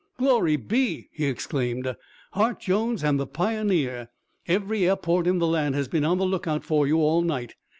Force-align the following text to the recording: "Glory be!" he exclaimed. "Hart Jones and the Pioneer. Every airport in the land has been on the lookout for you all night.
"Glory 0.17 0.55
be!" 0.55 1.09
he 1.11 1.25
exclaimed. 1.25 1.95
"Hart 2.31 2.59
Jones 2.59 3.03
and 3.03 3.19
the 3.19 3.27
Pioneer. 3.27 4.09
Every 4.47 4.89
airport 4.89 5.27
in 5.27 5.37
the 5.37 5.45
land 5.45 5.75
has 5.75 5.87
been 5.87 6.03
on 6.03 6.17
the 6.17 6.25
lookout 6.25 6.63
for 6.63 6.87
you 6.87 6.97
all 6.97 7.21
night. 7.21 7.53